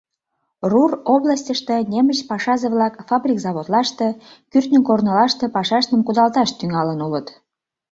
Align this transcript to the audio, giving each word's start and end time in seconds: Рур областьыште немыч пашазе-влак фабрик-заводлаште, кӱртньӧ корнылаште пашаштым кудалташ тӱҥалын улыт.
Рур 0.71 0.91
областьыште 1.13 1.75
немыч 1.91 2.19
пашазе-влак 2.29 2.93
фабрик-заводлаште, 3.09 4.07
кӱртньӧ 4.51 4.79
корнылаште 4.87 5.45
пашаштым 5.55 5.99
кудалташ 6.03 6.49
тӱҥалын 6.59 6.99
улыт. 7.07 7.27